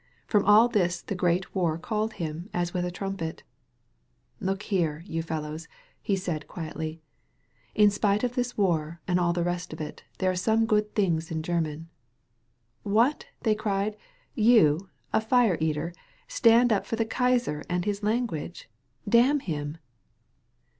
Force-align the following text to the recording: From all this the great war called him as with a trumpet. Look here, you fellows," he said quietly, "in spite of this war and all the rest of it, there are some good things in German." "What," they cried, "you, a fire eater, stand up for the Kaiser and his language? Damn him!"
From 0.25 0.43
all 0.45 0.67
this 0.67 0.99
the 0.99 1.13
great 1.13 1.53
war 1.53 1.77
called 1.77 2.13
him 2.13 2.49
as 2.55 2.73
with 2.73 2.85
a 2.85 2.89
trumpet. 2.89 3.43
Look 4.39 4.63
here, 4.63 5.03
you 5.05 5.21
fellows," 5.21 5.67
he 6.01 6.15
said 6.15 6.47
quietly, 6.47 7.03
"in 7.75 7.91
spite 7.91 8.23
of 8.23 8.33
this 8.33 8.57
war 8.57 8.99
and 9.07 9.19
all 9.19 9.31
the 9.31 9.43
rest 9.43 9.71
of 9.73 9.79
it, 9.79 10.01
there 10.17 10.31
are 10.31 10.35
some 10.35 10.65
good 10.65 10.95
things 10.95 11.29
in 11.29 11.43
German." 11.43 11.87
"What," 12.81 13.27
they 13.43 13.53
cried, 13.53 13.95
"you, 14.33 14.89
a 15.13 15.21
fire 15.21 15.55
eater, 15.61 15.93
stand 16.27 16.73
up 16.73 16.87
for 16.87 16.95
the 16.95 17.05
Kaiser 17.05 17.61
and 17.69 17.85
his 17.85 18.01
language? 18.01 18.67
Damn 19.07 19.39
him!" 19.39 19.77